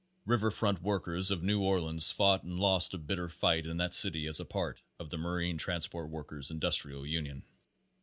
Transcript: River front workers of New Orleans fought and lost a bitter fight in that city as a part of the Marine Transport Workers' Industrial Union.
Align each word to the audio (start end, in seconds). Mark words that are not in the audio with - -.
River 0.25 0.49
front 0.49 0.81
workers 0.81 1.29
of 1.29 1.43
New 1.43 1.61
Orleans 1.61 2.09
fought 2.09 2.41
and 2.41 2.59
lost 2.59 2.95
a 2.95 2.97
bitter 2.97 3.29
fight 3.29 3.67
in 3.67 3.77
that 3.77 3.93
city 3.93 4.25
as 4.25 4.39
a 4.39 4.45
part 4.45 4.81
of 4.99 5.11
the 5.11 5.17
Marine 5.19 5.59
Transport 5.59 6.09
Workers' 6.09 6.49
Industrial 6.49 7.05
Union. 7.05 7.43